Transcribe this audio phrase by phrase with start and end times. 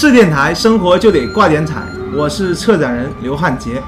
[0.00, 3.82] 次电台生活就得挂点彩，我是策展人刘汉杰。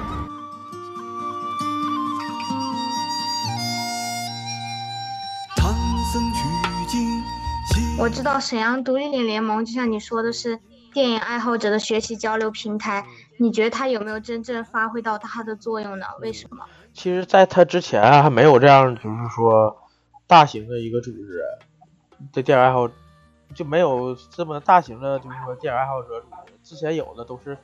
[7.98, 10.61] 我知道沈阳独立电影联盟，就像你说的是
[10.93, 13.06] 电影爱好者的学习交流平台，
[13.38, 16.05] 你觉得它有没有真正发挥到它的作用呢？
[16.20, 16.66] 为什么？
[16.92, 19.74] 其实，在它之前还没有这样，就是说
[20.27, 21.41] 大型的一个组织
[22.35, 22.87] 的电影爱好，
[23.55, 26.52] 就没有这么大型的，就是说电影爱好者组织。
[26.62, 27.56] 之前有的都是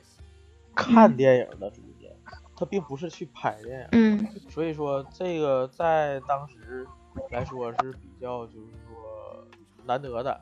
[0.75, 2.15] 看电影的组织，
[2.55, 3.87] 它并不是去拍电影。
[3.91, 4.27] 嗯。
[4.49, 6.87] 所以说，这个在当时
[7.31, 9.47] 来说是比较，就是说
[9.85, 10.39] 难得的。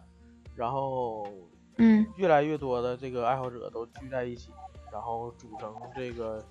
[0.55, 1.27] 然后，
[1.77, 4.51] 嗯，越来越多的这个爱好者都聚在一起，
[4.91, 6.43] 然后组成这个。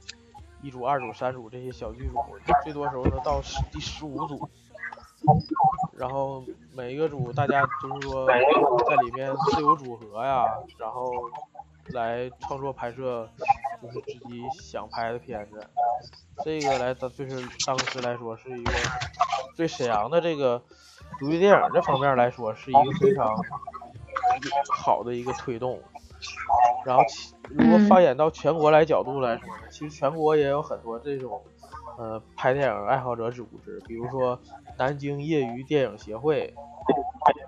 [0.62, 2.18] 一组、二组、三组这些小剧组，
[2.64, 4.48] 最多时候能到十第十五组。
[5.96, 6.44] 然后
[6.74, 8.38] 每一个组大家就是说在
[8.96, 10.44] 里面自由组合呀，
[10.78, 11.10] 然后
[11.88, 13.28] 来创作拍摄，
[13.82, 15.66] 就是自己想拍的片子。
[16.44, 18.72] 这个来当就是当时来说是一个
[19.56, 20.62] 对沈阳的这个
[21.18, 23.34] 独立电影这方面来说是一个非常
[24.70, 25.80] 好的一个推动。
[26.84, 27.02] 然后
[27.50, 31.42] 如果发展到全国来角度来说呢，其实全国也有很多这种，
[31.98, 34.38] 呃，拍电影爱好者组织，比如说
[34.78, 36.54] 南京业余电影协会，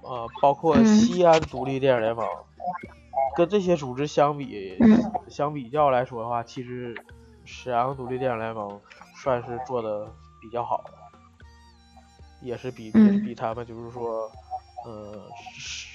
[0.03, 2.27] 呃，包括西安独立电影联盟，
[3.37, 4.79] 跟这些组织相比，
[5.29, 6.95] 相比较来说的话，其实
[7.45, 8.81] 沈阳独立电影联盟
[9.23, 10.07] 算是做的
[10.41, 10.93] 比较好的，
[12.43, 12.91] 也是比
[13.25, 14.31] 比他们就是说，
[14.87, 15.89] 呃，时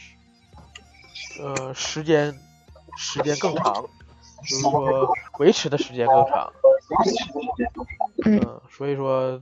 [1.42, 2.34] 呃时间。
[2.96, 3.74] 时间更长，
[4.44, 6.54] 就是说维持的时间更长。
[8.25, 9.42] 嗯，所以说，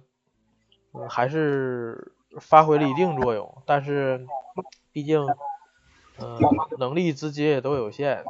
[0.94, 3.61] 嗯，还是发挥了一定作用。
[3.66, 4.25] 但是，
[4.91, 5.25] 毕竟，
[6.19, 6.39] 嗯，
[6.80, 8.23] 能力资金也都有限，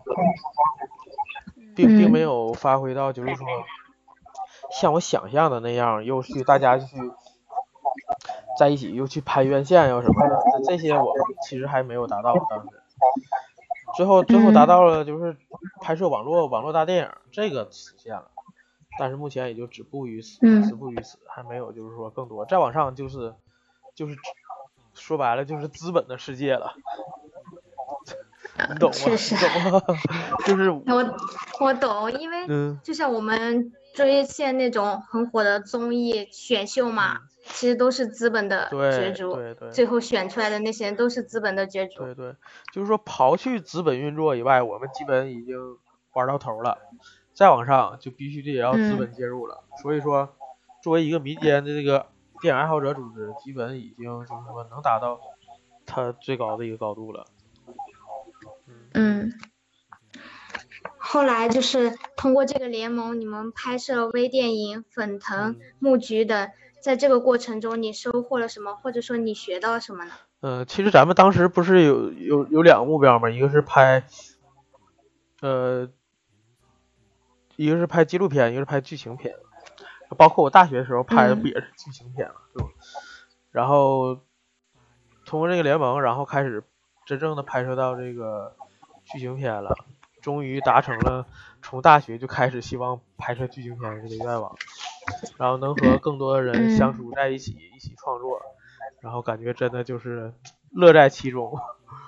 [1.75, 3.45] 并并没有发挥到就是说
[4.71, 6.85] 像我想象的那样，又去大家去
[8.57, 11.13] 在一起又去拍院线呀什么的，这些我
[11.47, 12.69] 其实还没有达到当时。
[13.95, 15.35] 最后，最后达到了就是
[15.81, 18.31] 拍摄网络网络大电影这个实现了，
[19.01, 23.33] 但是目前也就止步于此，止步于此，还没有就是说更多，再往上就是
[23.95, 24.15] 就是
[24.93, 26.75] 说白了就是资本的世界了，
[28.69, 28.97] 你懂吗？
[29.07, 29.81] 你懂吗？
[30.45, 31.17] 就是我
[31.59, 32.45] 我懂，因为
[32.83, 37.21] 就像我们追现那种很火的综艺选秀嘛。
[37.43, 42.03] 其实都是资本的角逐，对对，最后选出来的那些人都是资本的角逐。
[42.03, 42.35] 对对，
[42.71, 45.57] 就是说刨去资本运作以外，我们基本已经
[46.13, 46.77] 玩到头了，
[47.33, 49.63] 再往上就必须得要资本介入了。
[49.81, 50.35] 所以说，
[50.83, 52.07] 作为一个民间的这个
[52.41, 55.19] 电影爱好者组织，基本已经就是说能达到
[55.85, 57.25] 它最高的一个高度了。
[58.93, 59.31] 嗯。
[60.97, 66.49] 后来就是通过这个联盟，你们拍摄微电影《粉藤》《木菊》等。
[66.81, 70.13] 在这个过程中，你收获了什么，或者说你学到了什么呢？
[70.39, 73.29] 嗯，其实咱们当时不是有有有两个目标吗？
[73.29, 74.03] 一个是拍，
[75.41, 75.87] 呃，
[77.61, 79.35] 一个是拍纪录片，一个是拍剧情片。
[80.17, 82.33] 包括我大学的时候拍的不也是剧情片吗？
[82.51, 82.65] 是吧？
[83.51, 84.19] 然后
[85.25, 86.63] 通过这个联盟，然后开始
[87.05, 88.55] 真正的拍摄到这个
[89.05, 89.75] 剧情片了，
[90.21, 91.27] 终于达成了
[91.61, 94.55] 从大学就开始希望拍摄剧情片这个愿望。
[95.37, 98.41] 然后能和更多的人相处在一起，一起创作，
[99.01, 100.33] 然后感觉真的就是
[100.71, 101.55] 乐在其中。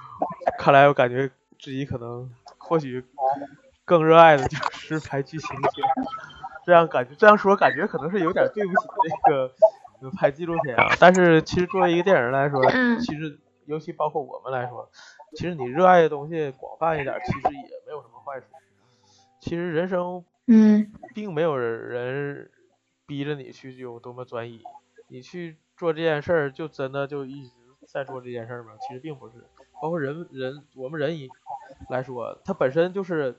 [0.57, 3.05] 看来我感觉自己可能或许
[3.85, 5.87] 更热爱的就是拍剧情片。
[6.65, 8.87] 这样感觉这样说感觉可能是有点对不起
[9.25, 9.51] 这个
[10.17, 10.89] 拍纪录片啊。
[10.99, 12.61] 但是其实作为一个电影人来说，
[12.99, 14.89] 其实尤其包括我们来说，
[15.35, 18.45] 其实你热爱的东西广泛一点，其实也没有什么坏处。
[19.39, 22.49] 其实人生，嗯，并没有人。
[23.05, 24.63] 逼着你去有多么专一，
[25.09, 27.51] 你去做这件事儿就真的就一直
[27.85, 28.71] 在做这件事儿吗？
[28.79, 29.43] 其实并不是，
[29.81, 31.27] 包括人人我们人一
[31.89, 33.35] 来说，它本身就是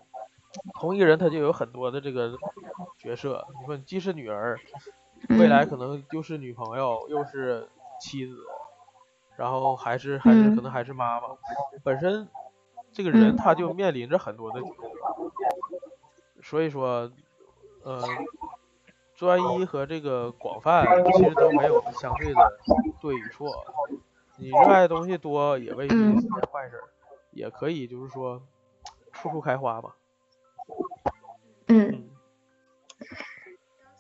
[0.80, 2.36] 同一个人，他就有很多的这个
[2.98, 3.46] 角色。
[3.60, 4.58] 你说既是女儿，
[5.30, 7.68] 未来可能又是女朋友，又是
[8.00, 8.36] 妻子，
[9.36, 11.28] 然后还是还是可能还是妈妈。
[11.82, 12.28] 本身
[12.92, 14.82] 这个人他就面临着很多的角色，
[16.42, 17.10] 所以说，
[17.82, 18.02] 呃。
[19.16, 22.58] 专一和这个广泛其实都没有相对的
[23.00, 23.48] 对与错，
[24.36, 26.82] 你热爱的东西多也未必是件坏事，
[27.30, 28.42] 也可以就是说
[29.12, 29.94] 处处开花吧。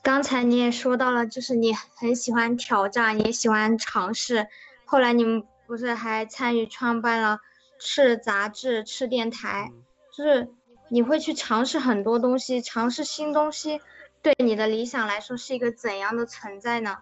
[0.04, 4.46] 刚才你也说到了，就是你很喜欢挑战，也喜欢尝试。
[4.84, 7.38] 后来你们不是还参与创办了
[7.78, 9.72] 《赤》杂志、《赤电台》，
[10.16, 10.46] 就是
[10.90, 13.80] 你会去尝试很多东西，尝试新东西，
[14.20, 16.98] 对你的理想来说是一个怎样的存在呢？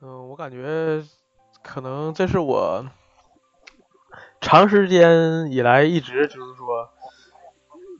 [0.00, 1.04] 嗯，我感觉
[1.62, 2.86] 可能这是我
[4.40, 6.88] 长时间以来一直就是说，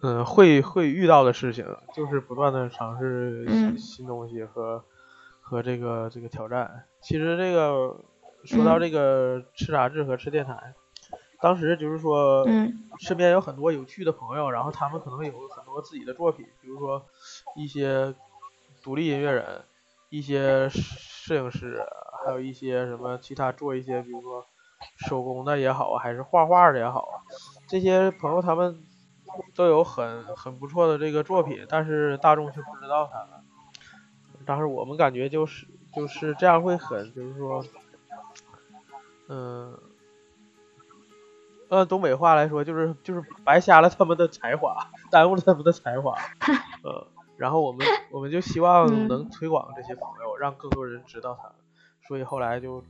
[0.03, 4.85] 嗯，会会遇到的事情，就是不断的尝试新东西和
[5.41, 6.85] 和这个这个挑战。
[7.00, 7.97] 其实这个
[8.45, 10.75] 说到这个吃杂志和吃电台。
[11.41, 12.45] 当时就是说，
[12.99, 17.00] 身边有很多有趣的朋友，然后他们可能有很多自己的作品，比如说
[17.55, 18.12] 一些
[18.83, 19.62] 独立音乐人、
[20.11, 21.81] 一些摄影师，
[22.25, 24.45] 还有一些什么其他做一些，比如说
[25.09, 27.23] 手工的也好，还是画画的也好，
[27.69, 28.83] 这些朋友他们
[29.54, 33.44] 都有很很不错的这个作品，但是大众却不知道他们。
[34.46, 37.64] 当时我们感觉就是就是这样会很，就是说，
[39.28, 39.78] 嗯。
[41.70, 46.16] 呃，东北话来说就是就是白瞎了他们的才华，耽误了他们的才华。
[46.82, 51.52] 呃，然后我们我们就希望能推广这些朋友，让更多人知道他们。
[52.06, 52.82] 所以后来就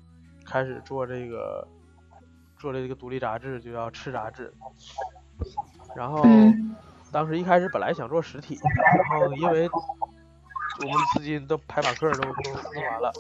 [0.47, 1.67] 开始做这个
[2.57, 4.55] 做了这个独立杂志，就叫《吃杂志》。
[5.97, 6.23] 然后
[7.11, 8.59] 当时一开始本来想做实体，
[9.11, 12.33] 然后因为我们资金都排版课都都
[12.75, 13.13] 弄完了。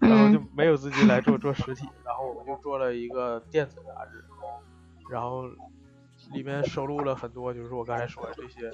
[0.00, 4.22] 然后就没有资金来做做实体，然后我们就做了一个电子杂志，
[5.08, 5.44] 然后
[6.32, 8.70] 里面收录了很多，就是我刚才说的这些，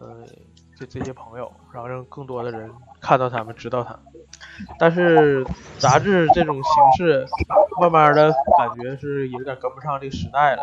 [0.00, 0.26] 呃，
[0.74, 4.02] 这这些朋友，然后让更多的人看到他们，知道他们。
[4.78, 5.46] 但是
[5.78, 7.26] 杂志这种形式，
[7.80, 10.62] 慢慢的感觉是有点跟不上这个时代了。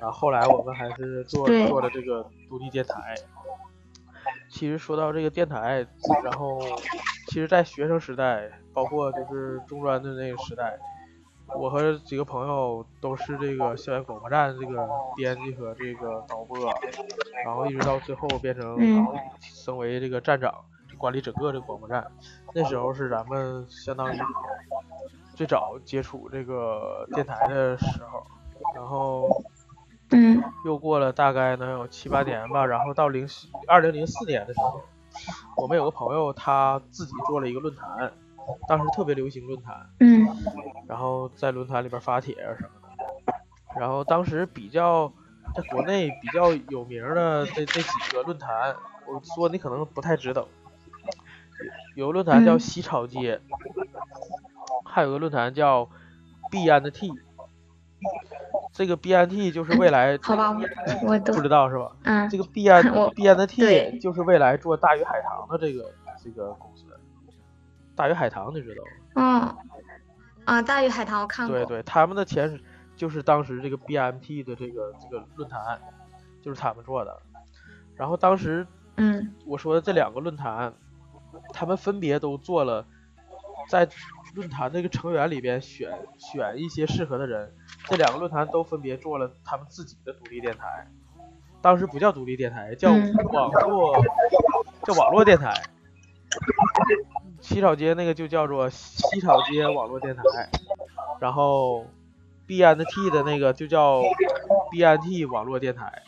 [0.00, 3.14] 然后后来我们还是做做了这个独立电台。
[4.48, 5.86] 其实说到这个电台，
[6.22, 6.60] 然后
[7.28, 10.78] 其实，在学生时代，包括就是中专的那个时代，
[11.56, 14.86] 我和几个朋友都是这个校园广播站这个
[15.16, 16.58] 编辑和这个导播，
[17.44, 18.76] 然后一直到最后变成
[19.40, 20.54] 升为这个站长，
[21.02, 22.06] 管理整个这个广播站。
[22.54, 24.18] 那时候是咱们相当于
[25.34, 28.24] 最早接触这个电台的时候，
[28.74, 29.28] 然后。
[30.14, 33.26] 嗯，又过了大概能有七八年吧，然后到零
[33.66, 34.78] 二零零四年的时候，
[35.56, 38.12] 我们有个朋友他自己做了一个论坛，
[38.68, 40.26] 当时特别流行论坛，嗯，
[40.86, 42.70] 然后在论坛里边发帖啊什么
[43.24, 43.32] 的，
[43.80, 45.10] 然后当时比较
[45.54, 48.76] 在国内比较有名的这这几个论坛，
[49.06, 50.46] 我说你可能不太知道，
[51.94, 53.40] 有个论坛叫西草街，
[54.84, 55.88] 还有个论坛叫
[56.50, 57.12] B N T。
[58.72, 60.56] 这个 B N T 就是未来，好吧，
[61.04, 61.92] 我都不知道是吧？
[62.02, 65.92] 嗯，这个 B N B N T 就是未来做大鱼海棠的这个
[66.22, 66.84] 这个公司。
[67.94, 68.82] 大鱼海棠你知道
[69.14, 69.56] 吗？
[70.44, 71.56] 嗯，啊，大鱼海棠我看过。
[71.56, 72.58] 对对，他们的前
[72.96, 75.78] 就是当时这个 B M T 的这个这个论坛，
[76.40, 77.20] 就是他们做的。
[77.94, 78.66] 然后当时，
[78.96, 80.72] 嗯，我说的这两个论坛，
[81.52, 82.86] 他们分别都做了，
[83.68, 83.88] 在
[84.34, 87.54] 论坛这个成员里边选选一些适合的人。
[87.86, 90.86] 这两个论坛都分别做了他们自己的独立电台，
[91.60, 93.96] 当时不叫独立电台，叫网络，
[94.84, 95.52] 叫网络电台。
[97.40, 100.22] 西草街那个就叫做西草街网络电台，
[101.20, 101.84] 然后
[102.46, 104.02] B N T 的那个就叫
[104.70, 106.02] B N T 网络电台。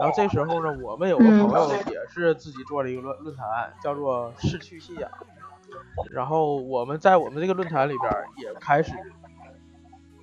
[0.00, 5.10] 然后这时候呢，我们有个朋友也是自己做了一个论论坛，叫做逝去信仰。
[6.10, 8.92] 然后我们在我们这个论坛里边也开始。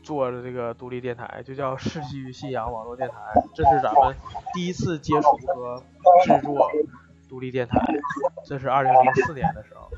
[0.04, 3.16] 做了这个独立电台就叫逝去信仰网络电台，
[3.56, 4.14] 这是咱们
[4.54, 5.82] 第一次接触和
[6.26, 6.70] 制作
[7.30, 7.80] 独立电台，
[8.46, 9.90] 这是二零零四年的时候。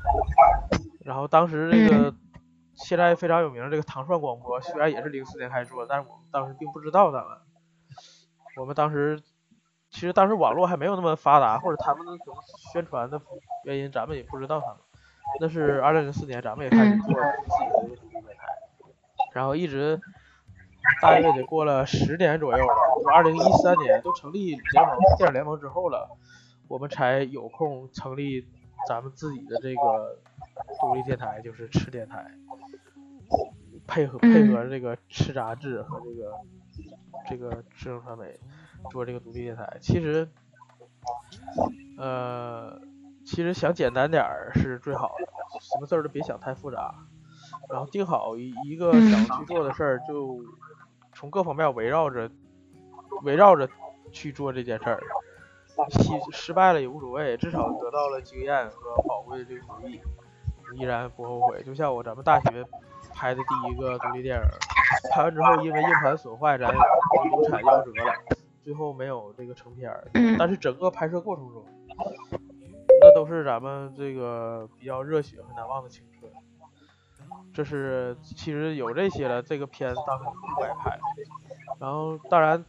[1.00, 2.14] 然后当时这个
[2.76, 7.38] 现在非常有名这个糖蒜广播，虽然也是零四年开始做，但是我们当时并不知道他们。
[8.56, 9.20] 我们当时
[9.90, 12.12] 其实当时网络还没有那么发达，或者他们的
[12.72, 13.20] 宣传的
[13.64, 14.76] 原因，咱们也不知道他们。
[15.40, 18.46] 那是二零零四年，咱们也开始做自己的独立电台。
[19.32, 20.00] 然后一直
[21.02, 26.08] 大约得过了十年左右了，就二零一三年都成立联盟电影联盟之后了，
[26.68, 28.46] 我们才有空成立
[28.88, 30.18] 咱们自己的这个
[30.80, 32.30] 独立电台，就是吃电台，
[33.86, 36.32] 配合配合这个吃杂志和这个
[37.28, 38.38] 这个智能传媒
[38.90, 39.78] 做这个独立电台。
[39.80, 40.28] 其实，
[41.98, 42.80] 呃，
[43.24, 45.26] 其实想简单点儿是最好的，
[45.60, 46.94] 什么事儿都别想太复杂。
[47.70, 50.40] 然后定好一一个想去做的事儿，就
[51.14, 52.30] 从各方面围绕着
[53.22, 53.68] 围绕着
[54.12, 55.00] 去做这件事儿，
[55.90, 60.00] 失失败了也无所谓，至少得到了经验和宝贵的这个回忆，
[60.78, 61.62] 依然不后悔。
[61.62, 62.64] 就像我咱们大学
[63.16, 64.42] 拍的第一个独立电影，
[65.10, 68.12] 拍完之后因为硬盘损坏，咱流产夭折了，
[68.62, 69.90] 最后没有这个成片
[70.38, 71.64] 但是整个拍摄过程中，
[73.00, 76.30] 那都是咱们这个比较热血和难忘的青春。
[77.54, 80.98] 这是其实有这些了，这个片子当时不该拍。
[81.80, 82.62] 然后当然，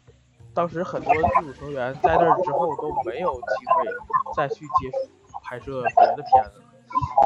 [0.54, 3.86] 当时很多剧组成员在那之后都没有机会
[4.36, 6.62] 再去接触拍摄别的片子，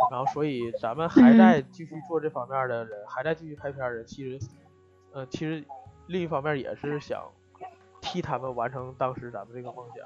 [0.10, 4.46] 然后所以咱们还在继续做这方面的人，还在继续拍片的人，其实，
[5.14, 5.64] 呃，其实
[6.08, 7.24] 另一方面也是想
[8.02, 10.06] 替他们完成当时咱们这个梦想，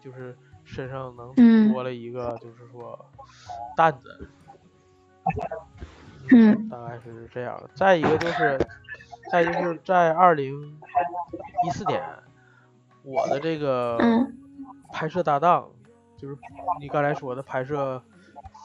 [0.00, 2.98] 就是身上能嗯多了一个就是说
[3.76, 4.28] 担子。
[6.30, 7.60] 嗯大概是这样。
[7.74, 8.58] 再一个就是，
[9.30, 10.78] 再就是在二零
[11.64, 12.02] 一四年，
[13.02, 14.36] 我的这个嗯
[14.92, 15.68] 拍摄搭档，
[16.16, 16.36] 就是
[16.80, 18.02] 你刚才说的拍摄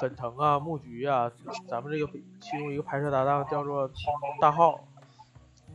[0.01, 1.31] 粉藤啊、木菊啊，
[1.69, 3.87] 咱们这个其中一个拍摄搭档叫做
[4.41, 4.79] 大浩，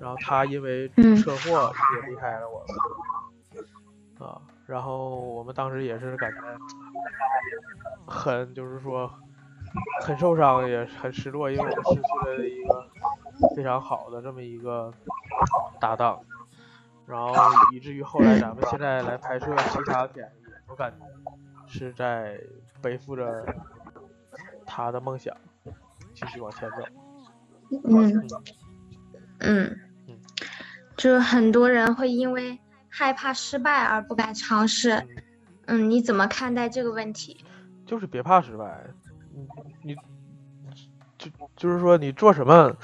[0.00, 1.16] 然后他因为嗯。
[1.16, 2.64] 车祸也离开了我
[4.18, 6.38] 们，啊，然后我们当时也是感觉
[8.06, 9.08] 很就是说
[10.02, 12.84] 很受伤，也很失落，因为我们失去了一个
[13.54, 14.92] 非常好的这么一个
[15.80, 16.20] 搭档，
[17.06, 17.32] 然后
[17.72, 21.06] 以至于后来咱们现在来拍摄其他的片子，我感觉
[21.66, 22.40] 是在
[22.82, 23.44] 背负着
[24.76, 25.34] 他的梦想
[26.12, 26.76] 继续往前走。
[27.84, 28.12] 嗯
[29.40, 30.16] 嗯嗯，
[30.98, 32.58] 就是很多人会因为
[32.90, 34.90] 害怕失败而不敢尝试。
[34.90, 35.08] 嗯，
[35.66, 37.42] 嗯，你怎么看待这个问题？
[37.86, 38.84] 就是别怕失败，
[39.32, 39.48] 你
[39.82, 39.96] 你
[41.16, 42.76] 就就是说你做什么，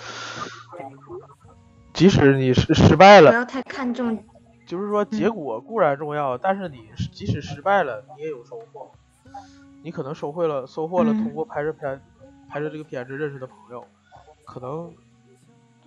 [1.92, 4.25] 即使你失失败了，不要太看重。
[4.64, 8.90] 就是说结果固然重要，但是你即使失败了，你也有收获。
[9.82, 11.24] 你可能收获了收获了嗯。
[11.24, 12.00] 通过拍摄片
[12.48, 13.86] 拍摄这个片子认识的朋友，
[14.44, 14.92] 可能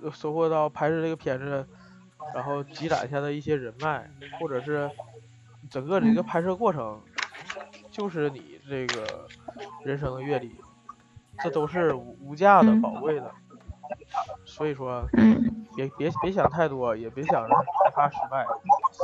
[0.02, 1.66] 呃收获到拍摄这个片子，
[2.34, 4.10] 然后积攒下的一些人脉，
[4.40, 4.90] 或者是
[5.70, 7.00] 整个这个拍摄过程，
[7.92, 9.28] 就是你这个
[9.84, 10.56] 人生的阅历，
[11.44, 12.82] 这都是无无价的、嗯。
[12.82, 13.32] 宝贵的。
[14.46, 15.52] 所以说，嗯。
[15.76, 18.48] 别别别想太多，也别想着害怕失败，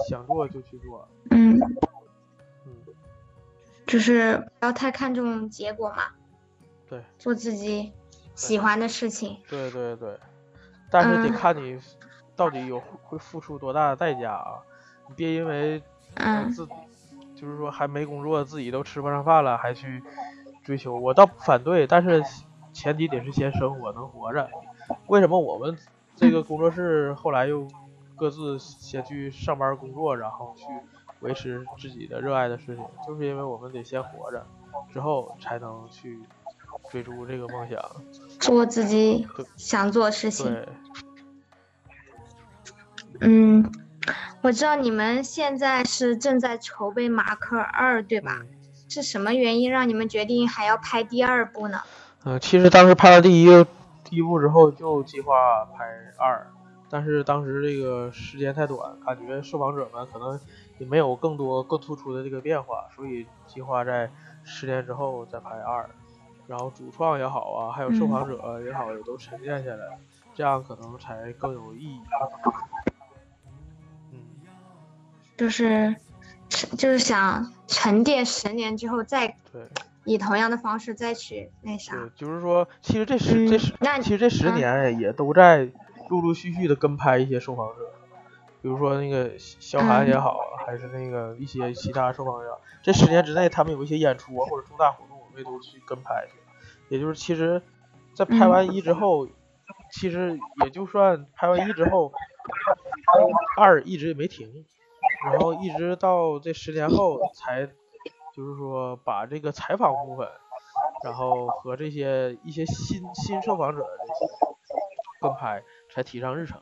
[0.08, 1.06] 想做就去做。
[3.92, 6.04] 就是不要太看重结果嘛，
[6.88, 7.04] 对。
[7.20, 7.92] 做自己
[8.36, 9.38] 喜欢的事情。
[9.50, 10.18] 对对对，
[10.90, 11.34] 但是得嗯。
[11.34, 11.78] 看你
[12.38, 14.62] 到底有会付出多大的代价啊！
[15.10, 15.84] 你别因为
[16.16, 16.50] 嗯。
[16.50, 16.66] 自
[17.36, 20.02] 就是说还没工作，自己都吃不上饭了，还去
[20.64, 22.24] 追求，我倒不反对，但是
[22.72, 24.50] 前提得是先生活能活着。
[25.08, 25.78] 为什么我们
[26.16, 27.68] 这个工作室后来又
[28.16, 30.64] 各自先去上班工作，然后去
[31.22, 34.46] 维持自己的热爱的事情，就是因为我们得先活着，
[34.94, 36.20] 之后才能去
[36.92, 37.80] 追逐这个梦想。
[38.40, 40.46] 做自己想做的事情。
[40.46, 40.68] 对，
[43.22, 43.72] 嗯，
[44.42, 48.38] 我知道你们现在是正在筹备马克二，对吧？
[48.42, 48.48] 嗯
[48.92, 51.82] 是什么原因让你们决定还要拍第二部呢？
[52.26, 53.66] 嗯，其实当时拍了第一个
[54.04, 55.86] 第一部之后，就计划拍
[56.18, 56.46] 二，
[56.92, 60.40] 但是当时这个时间太短，感觉受访者们可能
[60.78, 64.12] 也没有更多更突出的这个变化，所以计划在
[64.44, 65.90] 十年之后再拍二。
[66.48, 69.98] 然后主创也好啊，还有受访者也好，也都沉淀下来，
[70.34, 72.02] 这样可能才更有意义。
[74.12, 74.20] 嗯，
[75.38, 75.96] 就是
[76.50, 79.66] 就是想沉淀十年之后，再对
[80.04, 81.94] 以同样的方式再去那啥。
[81.96, 85.70] 对，就是说，其实这十、这十嗯那其实这十嗯年也都在
[86.12, 87.90] 陆陆续续的跟拍一些受访者，
[88.62, 96.38] 比如说那个肖寒也嗯好，还是那个一些其他受访者，这十年之内他们有一些演出啊或者重大活动，我们也都去跟拍去。
[96.90, 97.62] 也就是其实，
[98.14, 99.26] 在拍完一之后，
[99.94, 102.12] 其实也就算拍完一之后，
[103.58, 104.66] 二一直也没停，
[105.32, 107.66] 然后一直到这十年后才，
[108.36, 110.28] 就是说把这个采访部分，
[111.06, 114.26] 然后和这些一些新新受访者的这些
[115.22, 116.62] 跟拍才提上日程。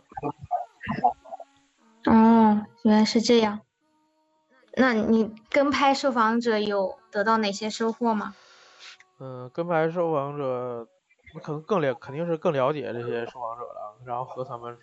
[2.06, 3.62] 哦，原来是这样。
[4.76, 8.36] 那你跟拍受访者有得到哪些收获吗？
[9.20, 10.88] 嗯，跟拍受访者，
[11.34, 14.78] 你可能更了，肯定是更了解这些受访者了，然后和他们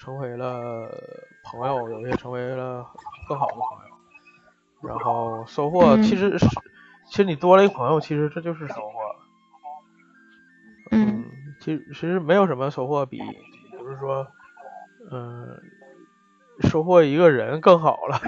[0.00, 0.90] 成为了
[1.44, 2.84] 朋友，有些成为了
[3.28, 3.62] 更好的朋
[4.82, 6.46] 友，然后收获嗯其实是，
[7.08, 8.92] 其实你多了一个朋友，其实这就是收获。
[10.90, 11.24] 嗯
[11.60, 13.24] 其实其实没有什么收获比，就
[13.90, 14.26] 是说，
[15.10, 15.60] 嗯，
[16.60, 18.20] 收获一个人更好了。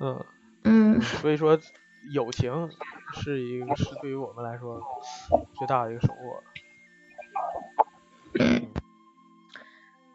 [0.00, 0.24] 嗯。
[0.66, 1.58] 嗯所以说，
[2.10, 2.70] 友情
[3.12, 4.80] 是一个是对于我们来说
[5.52, 6.42] 最大的一个收获。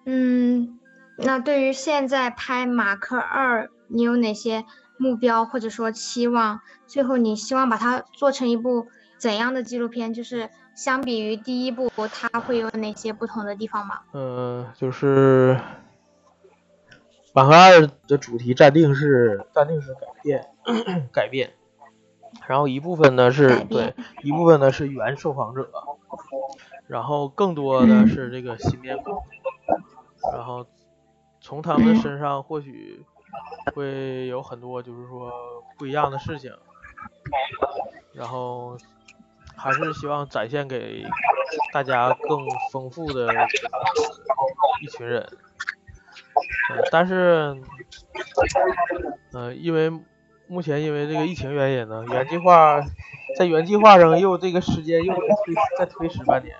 [0.05, 0.79] 嗯，
[1.17, 4.65] 那对于现在拍马克二，你有哪些
[4.97, 6.61] 目标或者说期望？
[6.87, 8.87] 最后你希望把它做成一部
[9.19, 10.13] 怎样的纪录片？
[10.13, 13.99] 就是相比于第一部，它会有哪些不同的地方吗？
[14.13, 15.59] 嗯，就是
[17.33, 20.47] 马克二的主题暂定是暂定是改变
[21.11, 21.53] 改变，
[22.47, 25.69] 然后一部分呢是对，一部分呢是原受访者，
[26.87, 29.21] 然后更多的是这个新面孔，
[30.33, 30.65] 然后。
[31.41, 33.01] 从他们身上或许
[33.73, 35.31] 会有很多，就是说
[35.77, 36.51] 不一样的事情，
[38.13, 38.77] 然后
[39.59, 41.03] 还是希望展现给
[41.73, 43.27] 大家更丰富的
[44.81, 45.29] 一群人。
[46.91, 47.61] 但是，
[49.33, 49.89] 嗯，因为
[50.47, 52.79] 目前因为这个疫情原因呢，原计划
[53.37, 55.25] 在原计划上又这个时间又推
[55.77, 56.55] 再推迟半年，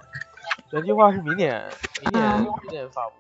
[0.72, 1.64] 原计划是明年
[2.02, 3.14] 明年明年发布。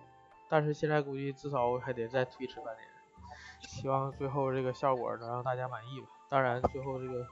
[0.49, 2.87] 但是现在估计至少还得再推迟半年，
[3.61, 6.07] 希望最后这个效果能让大家满意吧。
[6.27, 7.25] 当然最后这个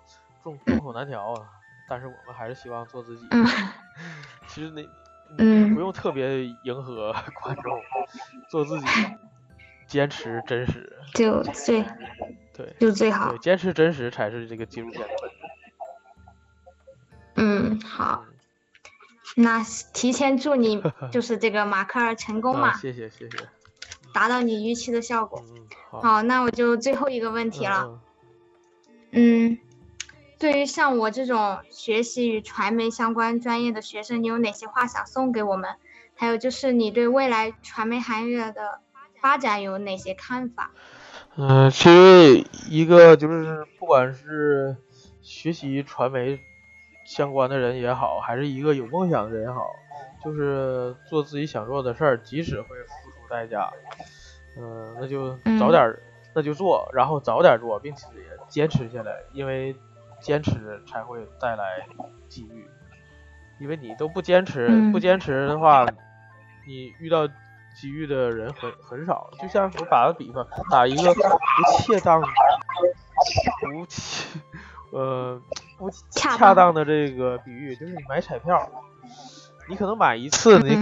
[0.44, 1.50] 众众口难调啊，
[1.88, 3.26] 但是我们还是希望做自己。
[4.48, 4.88] 其实那
[5.38, 7.82] 嗯不用特别迎合 观众，
[8.50, 8.88] 做自己，
[9.88, 11.84] 坚持真实就最
[12.54, 13.30] 对就最好。
[13.32, 15.36] 对，坚持真实才是这个纪录片的本质。
[17.36, 18.26] 嗯，好。
[19.36, 19.64] 那
[19.94, 23.38] 提前祝你 就是这个马克尔成功嘛，谢谢谢谢，
[24.12, 25.44] 达到你预期的效果。
[25.54, 25.68] 嗯，
[26.02, 28.00] 好，那我就最后一个问题了。
[29.12, 29.58] 嗯，
[30.40, 35.76] 对于像我这种学习与传媒相关专业的学生，你有哪些话想送给我们？
[36.16, 38.80] 还有就是你对未来传媒行业的
[39.22, 40.72] 发展有哪些看法？
[41.36, 44.78] 嗯，其实一个就是不管是
[45.22, 46.40] 学习传媒。
[47.10, 49.66] 相关的人也好，还是一个有梦想的人也好，
[50.22, 53.72] 就是做自己想做的事儿，即使会付出代价，
[54.60, 55.96] 嗯，那就早点，
[56.36, 58.04] 那就做，然后早点做，并且
[58.50, 59.74] 坚持下来，因为
[60.20, 61.88] 坚持才会带来
[62.28, 62.68] 机遇。
[63.60, 65.86] 因为你都不坚持，不坚持的话，
[66.68, 67.28] 你遇到
[67.76, 69.30] 机遇的人很很少。
[69.42, 74.40] 就像我打个比方，打一个不恰当、不恰。
[74.94, 75.42] 呃，
[75.78, 78.72] 不恰当的这个比喻就是你买彩票，
[79.68, 80.82] 你可能买一次，你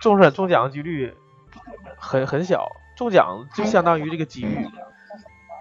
[0.00, 1.12] 中奖中奖的几率
[1.98, 4.68] 很很小，中奖就相当于这个机遇，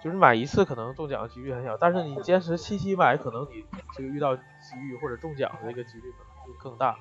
[0.05, 3.65] 就是买一次可能中奖的几率很小，但是你坚持七七买，可能你
[3.97, 6.95] 就遇到机遇或者中奖的这个几率可能就更大。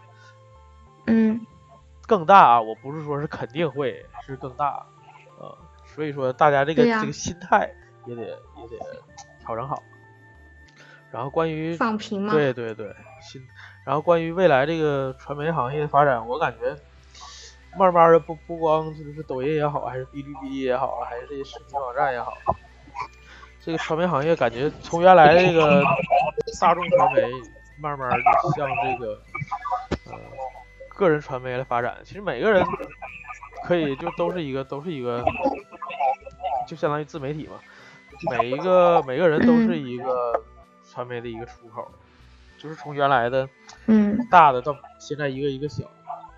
[1.05, 1.47] 嗯，
[2.07, 4.87] 更大啊，我不是说是肯定会是更大，
[5.39, 7.71] 呃，所以说大家这个这个心态
[8.07, 9.03] 也得也得
[9.41, 9.83] 调整好。
[11.11, 12.33] 然后关于放平吗？
[12.33, 13.47] 对对对，新。
[13.85, 16.75] 然后关于未来这个传媒行业的发展，我感觉
[17.79, 22.33] 慢慢的不不光就是抖音也好，还是哔哩哔哩也好，还是这些视频网站也好，
[23.65, 25.83] 这个传媒行业感觉从原来这个
[26.61, 27.23] 大众传媒，
[27.81, 28.11] 慢慢
[28.43, 29.23] 就向这个
[30.07, 30.13] 呃
[30.89, 31.97] 个人传媒来发展。
[32.05, 32.65] 其实每个人
[33.65, 35.25] 可以就都是一个都是一个，
[36.67, 37.59] 就相当于自媒体嘛，
[38.31, 40.45] 每一个每个人都是一个。
[40.87, 41.91] 传媒的一个出口，
[42.57, 43.49] 就是从原来的
[43.87, 45.83] 嗯大的到现在一个一个小，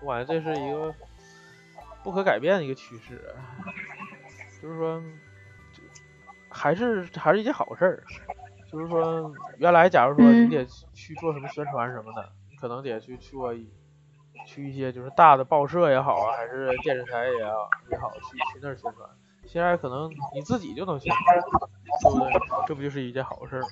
[0.01, 0.91] 我感觉这是一个
[2.01, 3.35] 不可改变的一个趋势，
[4.59, 4.99] 就是说
[6.57, 8.03] 还是还是一件好事儿，
[8.71, 13.53] 就是说原来假如说你得去做什么宣传什么的，你可能得去做
[14.45, 19.07] 去一些就是大的报社也好啊，还是电视台也好也好去去那儿宣传。
[19.45, 21.39] 现在可能你自己就能宣传，
[22.01, 22.33] 对不对？
[22.67, 23.67] 这不就是一件好事吗？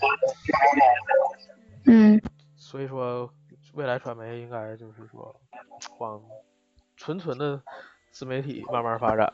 [1.88, 2.22] 嗯。
[2.56, 3.30] 所以说，
[3.74, 5.36] 未来传媒应该就是说，
[6.00, 6.22] 往
[6.98, 7.62] 纯纯的
[8.12, 9.32] 自媒体慢慢发展。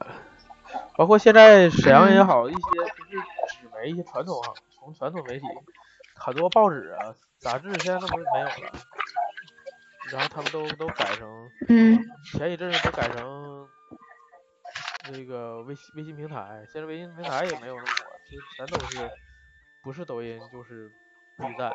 [0.98, 3.24] 包括现在沈阳也好，一些就是
[3.82, 5.46] 纸媒、一些传统哈，从传统媒体，
[6.16, 8.72] 很多报纸啊、杂志现在都不是没有了，
[10.12, 12.00] 然后他们都都改成，嗯，
[12.34, 13.68] 前一阵子都改成。
[15.12, 19.10] 那个微信微信平台，现在微信平台也没有那么火，其实全都是
[19.84, 20.92] 不是抖音就是
[21.40, 21.74] B 站，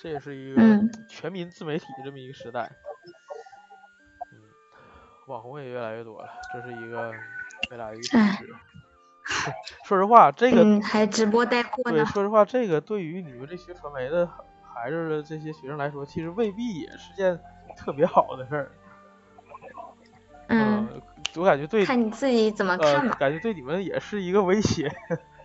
[0.00, 0.60] 这也是一个
[1.08, 2.68] 全民自媒体这么一个时代。
[4.32, 4.42] 嗯，
[5.28, 7.14] 网红也越来越多了，这是一个
[7.70, 8.52] 未来一个趋势。
[9.84, 11.96] 说实话，这个还直播带货呢。
[11.96, 14.28] 对，说实话，这个对于你们这学传媒的
[14.62, 17.38] 孩子的这些学生来说，其实未必也是件
[17.76, 18.72] 特别好的事儿。
[20.48, 21.02] 嗯。
[21.34, 23.14] 我感觉对，看你自己怎么看吧。
[23.20, 24.90] 感觉对你们也是一个威胁，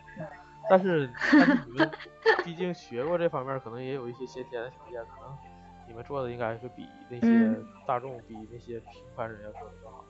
[0.70, 1.91] 但是但是你们
[2.46, 5.38] 毕竟学过这方面，可能也有一些先天的条件，可能
[5.86, 7.54] 你们做的应该是比那些
[7.86, 10.06] 大众、比那些平凡人要做的更好。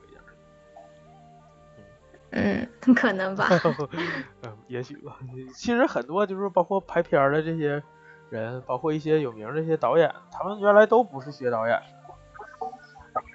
[2.32, 3.48] 嗯，可能吧。
[4.44, 5.18] 嗯，也许吧。
[5.54, 7.82] 其实很多就是包括拍片的这些
[8.30, 11.82] 人，包括一些有名的一些导演，他们原来都不是学导演。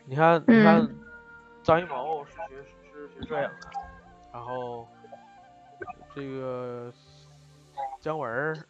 [0.06, 0.88] 你看，你看，
[1.62, 2.38] 张艺谋是学
[2.92, 3.68] 是学摄影的，
[4.32, 4.88] 然后
[6.14, 6.90] 这个
[8.00, 8.64] 姜文，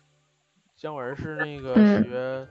[0.77, 2.49] 姜文是那个学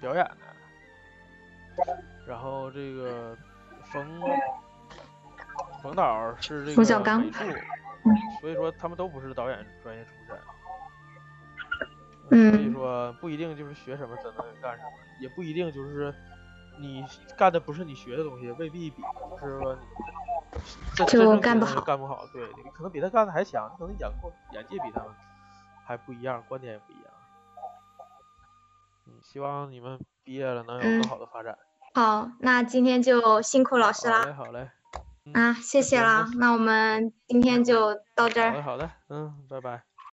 [0.00, 3.36] 表演的，然后这个
[3.84, 4.04] 冯
[5.82, 7.42] 冯导是这个美术，
[8.40, 10.38] 所以说他们都不是导演专业出身，
[12.52, 14.90] 所以说不一定就是学什么真的干什么，
[15.20, 16.14] 也不一定就是。
[16.80, 17.04] 你
[17.36, 19.02] 干的不是你学的东西，未必比
[19.38, 19.76] 就是说
[20.96, 22.26] 你就干不好，干不好。
[22.32, 25.10] 对你可能比他干的还强，你可能眼光眼界比他们
[25.84, 27.04] 还不一样，观点也不一样。
[29.06, 31.58] 嗯，希望你们毕业了能有更好的发展。
[31.94, 34.20] 好，那今天就辛苦老师了。
[34.20, 34.70] 好嘞，好嘞。
[35.32, 36.26] 啊，谢谢了。
[36.38, 38.50] 那我们今天就到这儿。
[38.50, 38.90] 好的，好的。
[39.08, 39.91] 嗯，拜拜。